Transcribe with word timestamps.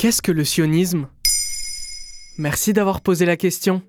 Qu'est-ce 0.00 0.22
que 0.22 0.32
le 0.32 0.46
sionisme? 0.46 1.08
Merci 2.38 2.72
d'avoir 2.72 3.02
posé 3.02 3.26
la 3.26 3.36
question. 3.36 3.82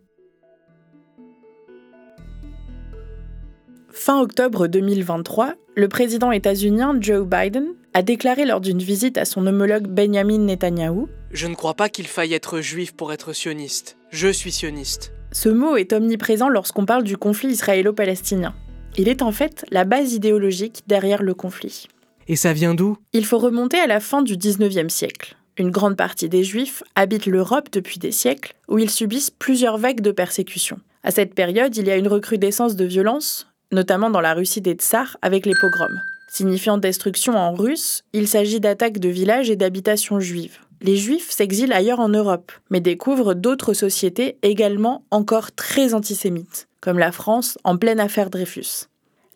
Fin 3.90 4.20
octobre 4.20 4.68
2023, 4.68 5.54
le 5.78 5.88
président 5.88 6.34
états-unien 6.34 6.98
Joe 7.00 7.26
Biden 7.26 7.68
a 7.94 8.02
déclaré 8.02 8.44
lors 8.44 8.60
d'une 8.60 8.82
visite 8.82 9.18
à 9.18 9.24
son 9.24 9.48
homologue 9.48 9.88
Benjamin 9.88 10.40
Netanyahu 10.40 11.06
Je 11.32 11.48
ne 11.48 11.56
crois 11.56 11.76
pas 11.76 11.88
qu'il 11.88 12.08
faille 12.08 12.34
être 12.34 12.60
juif 12.60 12.92
pour 12.92 13.14
être 13.14 13.32
sioniste. 13.32 13.96
Je 14.10 14.28
suis 14.28 14.52
sioniste. 14.52 15.14
Ce 15.32 15.48
mot 15.48 15.78
est 15.78 15.94
omniprésent 15.94 16.50
lorsqu'on 16.50 16.86
parle 16.86 17.06
du 17.06 17.16
conflit 17.16 17.52
israélo-palestinien. 17.52 18.54
Il 18.98 19.08
est 19.08 19.22
en 19.22 19.32
fait 19.32 19.64
la 19.72 19.86
base 19.86 20.12
idéologique 20.12 20.82
derrière 20.88 21.24
le 21.24 21.36
conflit. 21.36 21.88
Et 22.28 22.36
ça 22.36 22.52
vient 22.52 22.74
d'où? 22.74 22.98
Il 23.14 23.26
faut 23.26 23.40
remonter 23.40 23.80
à 23.80 23.88
la 23.88 24.02
fin 24.02 24.22
du 24.22 24.36
19e 24.36 24.90
siècle. 24.90 25.38
Une 25.58 25.72
grande 25.72 25.98
partie 25.98 26.30
des 26.30 26.44
Juifs 26.44 26.84
habitent 26.96 27.26
l'Europe 27.26 27.70
depuis 27.72 28.00
des 28.00 28.12
siècles, 28.12 28.56
où 28.68 28.80
ils 28.80 28.90
subissent 28.90 29.32
plusieurs 29.32 29.78
vagues 29.78 30.02
de 30.02 30.12
persécutions. 30.12 30.80
À 31.04 31.12
cette 31.12 31.36
période, 31.36 31.76
il 31.76 31.88
y 31.88 31.92
a 31.92 31.98
une 31.98 32.08
recrudescence 32.08 32.76
de 32.76 32.86
violence, 32.86 33.48
notamment 33.72 34.10
dans 34.10 34.22
la 34.22 34.34
Russie 34.34 34.62
des 34.62 34.74
Tsars 34.74 35.18
avec 35.22 35.46
les 35.46 35.56
pogroms. 35.60 36.02
Signifiant 36.30 36.78
destruction 36.78 37.34
en 37.34 37.54
russe, 37.54 38.04
il 38.14 38.28
s'agit 38.28 38.62
d'attaques 38.62 39.00
de 39.00 39.10
villages 39.10 39.50
et 39.50 39.58
d'habitations 39.58 40.20
juives. 40.20 40.60
Les 40.82 40.96
Juifs 40.96 41.30
s'exilent 41.30 41.74
ailleurs 41.74 42.00
en 42.00 42.10
Europe, 42.10 42.52
mais 42.70 42.80
découvrent 42.80 43.34
d'autres 43.34 43.74
sociétés 43.74 44.38
également 44.42 45.04
encore 45.12 45.52
très 45.52 45.94
antisémites, 45.94 46.68
comme 46.80 46.98
la 46.98 47.12
France 47.12 47.58
en 47.64 47.78
pleine 47.78 48.00
affaire 48.00 48.30
Dreyfus. 48.30 48.88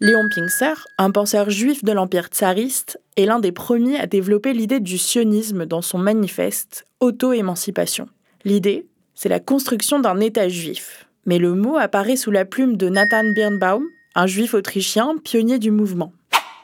Léon 0.01 0.27
Pinkser, 0.27 0.73
un 0.97 1.09
penseur 1.09 1.49
juif 1.49 1.83
de 1.85 1.93
l'Empire 1.93 2.27
tsariste, 2.27 2.99
est 3.15 3.25
l'un 3.25 3.39
des 3.39 3.53
premiers 3.53 3.97
à 3.97 4.07
développer 4.07 4.51
l'idée 4.51 4.81
du 4.81 4.97
sionisme 4.97 5.65
dans 5.65 5.81
son 5.81 5.97
manifeste 5.97 6.85
Auto-émancipation. 6.99 8.09
L'idée, 8.43 8.87
c'est 9.13 9.29
la 9.29 9.39
construction 9.39 9.99
d'un 9.99 10.19
État 10.19 10.49
juif. 10.49 11.07
Mais 11.25 11.39
le 11.39 11.53
mot 11.53 11.77
apparaît 11.77 12.17
sous 12.17 12.31
la 12.31 12.43
plume 12.43 12.75
de 12.75 12.89
Nathan 12.89 13.23
Birnbaum, 13.33 13.85
un 14.15 14.27
juif 14.27 14.53
autrichien 14.53 15.15
pionnier 15.23 15.59
du 15.59 15.71
mouvement. 15.71 16.11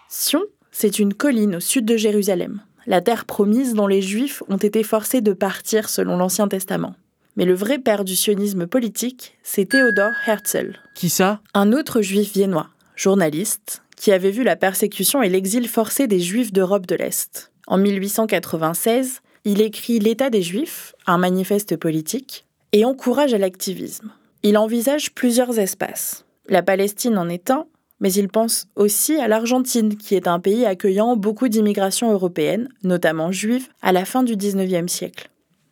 Sion, 0.10 0.42
c'est 0.72 1.00
une 1.00 1.14
colline 1.14 1.56
au 1.56 1.62
sud 1.62 1.86
de 1.86 1.96
Jérusalem, 1.96 2.62
la 2.86 3.00
terre 3.00 3.24
promise 3.24 3.76
dont 3.76 3.88
les 3.88 4.02
juifs 4.02 4.44
ont 4.50 4.58
été 4.58 4.84
forcés 4.84 5.22
de 5.22 5.32
partir 5.32 5.88
selon 5.88 6.18
l'Ancien 6.18 6.50
Testament. 6.50 6.96
Mais 7.38 7.46
le 7.46 7.54
vrai 7.54 7.80
père 7.80 8.04
du 8.04 8.18
sionisme 8.18 8.68
politique, 8.68 9.38
c'est 9.42 9.70
Théodore 9.70 10.12
Herzl. 10.28 10.78
Qui 10.96 11.10
ça? 11.10 11.40
Un 11.54 11.72
autre 11.72 12.02
juif 12.02 12.34
viennois, 12.34 12.68
journaliste, 12.96 13.84
qui 13.96 14.12
avait 14.12 14.32
vu 14.32 14.44
la 14.44 14.56
persécution 14.56 15.22
et 15.22 15.30
l'exil 15.30 15.68
forcé 15.68 16.08
des 16.08 16.20
juifs 16.20 16.52
d'Europe 16.52 16.88
de 16.88 16.96
l'Est. 16.96 17.52
En 17.68 17.78
1896, 17.78 19.22
il 19.46 19.62
écrit 19.62 20.00
L'État 20.00 20.30
des 20.30 20.42
Juifs, 20.42 20.94
un 21.06 21.18
manifeste 21.18 21.78
politique, 21.78 22.46
et 22.74 22.86
encourage 22.86 23.34
à 23.34 23.38
l'activisme. 23.38 24.12
Il 24.44 24.58
envisage 24.58 25.14
plusieurs 25.14 25.60
espaces. 25.60 26.26
La 26.48 26.64
Palestine 26.64 27.18
en 27.18 27.30
est 27.30 27.52
un, 27.52 27.66
mais 28.00 28.12
il 28.14 28.28
pense 28.28 28.68
aussi 28.76 29.16
à 29.16 29.28
l'Argentine, 29.28 29.98
qui 29.98 30.16
est 30.16 30.28
un 30.28 30.40
pays 30.40 30.66
accueillant 30.66 31.16
beaucoup 31.16 31.48
d'immigrations 31.48 32.12
européennes, 32.12 32.70
notamment 32.84 33.32
juives, 33.32 33.68
à 33.82 33.92
la 33.92 34.06
fin 34.06 34.24
du 34.24 34.36
XIXe 34.36 34.92
siècle. 34.92 35.30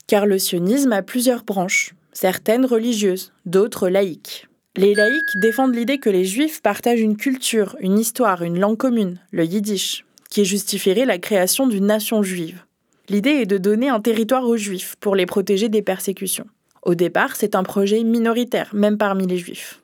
Car 0.08 0.26
le 0.26 0.38
sionisme 0.38 0.94
a 0.94 1.02
plusieurs 1.02 1.44
branches, 1.44 1.96
certaines 2.14 2.66
religieuses, 2.66 3.34
d'autres 3.46 3.90
laïques. 3.90 4.49
Les 4.80 4.96
laïcs 4.96 5.36
défendent 5.36 5.76
l'idée 5.76 5.98
que 5.98 6.10
les 6.10 6.24
juifs 6.24 6.62
partagent 6.62 7.02
une 7.02 7.18
culture, 7.18 7.76
une 7.82 8.00
histoire, 8.00 8.44
une 8.44 8.58
langue 8.58 8.78
commune, 8.78 9.20
le 9.32 9.44
yiddish, 9.44 10.06
qui 10.30 10.46
justifierait 10.46 11.04
la 11.04 11.18
création 11.18 11.68
d'une 11.68 11.86
nation 11.86 12.24
juive. 12.24 12.64
L'idée 13.10 13.42
est 13.42 13.46
de 13.46 13.58
donner 13.58 13.90
un 13.90 14.00
territoire 14.00 14.46
aux 14.46 14.56
juifs 14.56 14.96
pour 15.02 15.18
les 15.18 15.26
protéger 15.26 15.68
des 15.68 15.82
persécutions. 15.82 16.46
Au 16.82 16.96
départ, 16.96 17.36
c'est 17.36 17.56
un 17.56 17.64
projet 17.64 18.06
minoritaire, 18.06 18.70
même 18.72 18.98
parmi 18.98 19.28
les 19.28 19.38
juifs. 19.38 19.82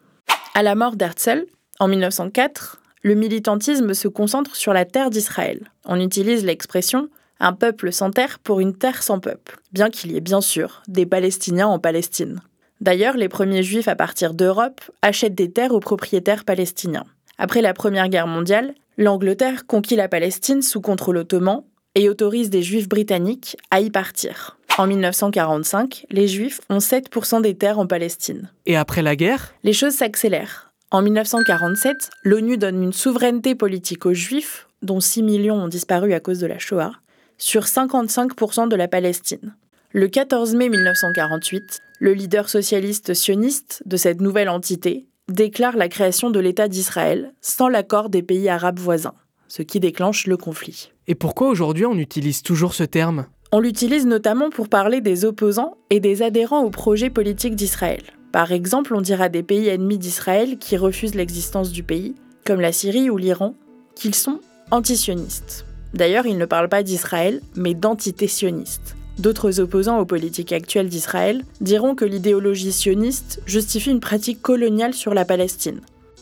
À 0.53 0.63
la 0.63 0.75
mort 0.75 0.95
d'Herzl, 0.95 1.45
en 1.81 1.89
1904, 1.89 2.79
le 3.01 3.16
militantisme 3.16 3.94
se 3.94 4.07
concentre 4.07 4.55
sur 4.55 4.72
la 4.72 4.85
terre 4.85 5.09
d'Israël. 5.09 5.72
On 5.84 6.00
utilise 6.00 6.45
l'expression 6.45 7.09
un 7.41 7.51
peuple 7.51 7.91
sans 7.91 8.11
terre 8.11 8.39
pour 8.39 8.61
une 8.61 8.73
terre 8.73 9.03
sans 9.03 9.19
peuple, 9.19 9.57
bien 9.73 9.89
qu'il 9.89 10.13
y 10.13 10.16
ait 10.16 10.22
bien 10.22 10.39
sûr 10.39 10.84
des 10.88 11.05
Palestiniens 11.05 11.67
en 11.67 11.79
Palestine. 11.79 12.39
D'ailleurs, 12.81 13.18
les 13.18 13.30
premiers 13.30 13.63
juifs 13.63 13.88
à 13.88 13.96
partir 13.96 14.34
d'Europe 14.34 14.81
achètent 15.02 15.36
des 15.36 15.52
terres 15.52 15.74
aux 15.74 15.80
propriétaires 15.80 16.44
palestiniens. 16.44 17.06
Après 17.38 17.62
la 17.62 17.74
Première 17.74 18.09
Guerre 18.09 18.28
mondiale, 18.28 18.74
l'Angleterre 18.97 19.66
conquit 19.66 19.96
la 19.96 20.08
Palestine 20.08 20.62
sous 20.62 20.81
contrôle 20.81 21.18
ottoman 21.18 21.64
et 21.96 22.09
autorise 22.09 22.50
des 22.50 22.62
juifs 22.62 22.90
britanniques 22.90 23.58
à 23.72 23.80
y 23.80 23.90
partir. 23.90 24.58
En 24.78 24.88
1945, 24.88 26.06
les 26.09 26.28
juifs 26.28 26.59
ont 26.69 26.80
7% 26.80 27.41
des 27.41 27.56
terres 27.56 27.80
en 27.80 27.88
Palestine. 27.88 28.52
Et 28.66 28.75
après 28.75 29.02
la 29.02 29.16
guerre? 29.16 29.53
Les 29.64 29.74
choses 29.74 29.94
s'accélèrent. 29.94 30.74
En 30.91 31.02
1947, 31.02 32.09
l'ONU 32.24 32.58
donne 32.58 32.84
une 32.84 32.94
souveraineté 32.94 33.56
politique 33.56 34.06
aux 34.06 34.14
juifs, 34.14 34.68
dont 34.81 35.00
6 35.00 35.24
millions 35.24 35.56
ont 35.56 35.68
disparu 35.68 36.14
à 36.14 36.19
cause 36.19 36.40
de 36.40 36.47
la 36.47 36.59
Shoah, 36.59 36.91
sur 37.38 37.64
55% 37.64 38.68
de 38.68 38.75
la 38.75 38.88
Palestine. 38.88 39.56
Le 39.91 40.08
14 40.09 40.56
mai 40.56 40.68
1948, 40.69 41.81
le 42.05 42.13
leader 42.13 42.49
socialiste 42.49 43.16
sioniste 43.16 43.81
de 43.88 43.97
cette 43.97 44.21
nouvelle 44.21 44.49
entité 44.49 45.07
déclare 45.27 45.75
la 45.75 45.89
création 45.89 46.29
de 46.29 46.39
l'État 46.39 46.67
d'Israël 46.67 47.33
sans 47.41 47.67
l'accord 47.67 48.11
des 48.11 48.21
pays 48.21 48.47
arabes 48.47 48.77
voisins, 48.77 49.16
ce 49.47 49.63
qui 49.63 49.79
déclenche 49.79 50.27
le 50.27 50.38
conflit. 50.38 50.91
Et 51.07 51.16
pourquoi 51.16 51.49
aujourd'hui 51.49 51.88
on 51.88 51.97
utilise 51.97 52.43
toujours 52.43 52.75
ce 52.75 52.83
terme? 52.83 53.25
On 53.51 53.59
l'utilise 53.59 54.05
notamment 54.05 54.51
pour 54.51 54.69
parler 54.69 55.01
des 55.01 55.25
opposants 55.25 55.77
et 55.89 55.99
des 55.99 56.21
adhérents 56.21 56.61
au 56.61 56.69
projet 56.69 57.09
politique 57.09 57.55
d'Israël. 57.55 58.03
Par 58.31 58.51
exemple, 58.51 58.93
on 58.93 59.01
dira 59.01 59.27
des 59.27 59.41
pays 59.41 59.67
ennemis 59.69 59.97
d'Israël 59.97 60.59
qui 60.59 60.77
refusent 60.77 61.16
l'existence 61.16 61.72
du 61.72 61.81
pays, 61.81 62.13
comme 62.45 62.61
la 62.61 62.72
Syrie 62.72 63.09
ou 63.09 63.17
l'Iran, 63.17 63.55
qu'ils 63.95 64.13
sont 64.13 64.41
antisionistes. 64.69 65.66
D'ailleurs, 65.95 66.27
ils 66.27 66.37
ne 66.37 66.45
parlent 66.45 66.69
pas 66.69 66.83
d'Israël, 66.83 67.41
mais 67.55 67.73
d'entité 67.73 68.27
sioniste. 68.27 68.95
D'autres 69.20 69.59
opposants 69.59 70.00
aux 70.00 70.06
politiques 70.06 70.52
actuelles 70.52 70.90
d'Israël 70.90 71.44
diront 71.62 71.96
que 71.96 72.06
l'idéologie 72.06 72.72
sioniste 72.72 73.42
justifie 73.46 73.92
une 73.92 74.00
pratique 74.00 74.42
coloniale 74.42 74.94
sur 74.94 75.14
la 75.14 75.26
Palestine. 75.26 75.81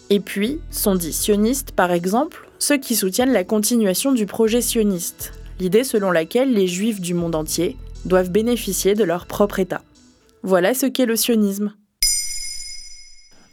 Et 0.09 0.19
puis, 0.19 0.59
sont 0.69 0.95
dits 0.95 1.13
sionistes, 1.13 1.71
par 1.71 1.91
exemple, 1.91 2.47
ceux 2.59 2.77
qui 2.77 2.95
soutiennent 2.95 3.33
la 3.33 3.43
continuation 3.43 4.11
du 4.11 4.25
projet 4.25 4.61
sioniste, 4.61 5.33
l'idée 5.59 5.83
selon 5.83 6.11
laquelle 6.11 6.53
les 6.53 6.67
juifs 6.67 7.01
du 7.01 7.13
monde 7.13 7.35
entier 7.35 7.77
doivent 8.05 8.31
bénéficier 8.31 8.93
de 8.93 9.03
leur 9.03 9.25
propre 9.25 9.59
État. 9.59 9.81
Voilà 10.43 10.73
ce 10.73 10.85
qu'est 10.85 11.05
le 11.05 11.15
sionisme. 11.15 11.73